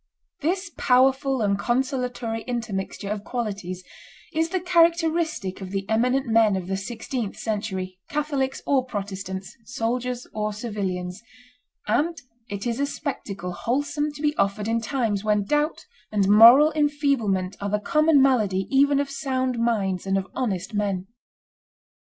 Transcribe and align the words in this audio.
This 0.41 0.71
powerful 0.79 1.43
and 1.43 1.59
consolatory 1.59 2.41
intermixture 2.47 3.11
of 3.11 3.23
qualities 3.23 3.83
is 4.33 4.49
the 4.49 4.59
characteristic 4.59 5.61
of 5.61 5.69
the 5.69 5.87
eminent 5.87 6.25
men 6.25 6.55
of 6.55 6.65
the 6.65 6.75
sixteenth 6.75 7.37
century, 7.37 7.99
Catholics 8.09 8.63
or 8.65 8.83
Protestants, 8.83 9.55
soldiers 9.65 10.25
or 10.33 10.53
civilians; 10.53 11.21
and 11.87 12.19
it 12.49 12.65
is 12.65 12.79
a 12.79 12.87
spectacle 12.87 13.51
wholesome 13.51 14.11
to 14.13 14.23
be 14.23 14.35
offered 14.37 14.67
in 14.67 14.81
times 14.81 15.23
when 15.23 15.43
doubt 15.43 15.85
and 16.11 16.27
moral 16.27 16.71
enfeeblement 16.75 17.55
are 17.61 17.69
the 17.69 17.79
common 17.79 18.23
malady 18.23 18.65
even 18.71 18.99
of 18.99 19.11
sound 19.11 19.59
minds 19.59 20.07
and 20.07 20.17
of 20.17 20.25
honest 20.33 20.73
men. 20.73 21.05